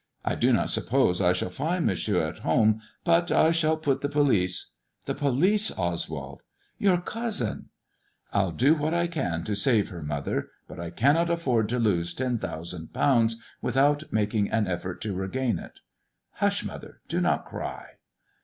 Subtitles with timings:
[0.25, 4.09] I do not suppose I shall find Monsieur at home but I shall put the
[4.09, 4.71] police
[5.05, 6.41] ""The police, Oswald
[6.79, 7.67] 1 Your cousin 1
[8.33, 12.15] ""I'll do what I can to save her, mother, but I cannot afford to lose
[12.15, 15.81] ten thousand pounds without making an effort to regain it.
[16.31, 17.85] Hush, mother; do not cry."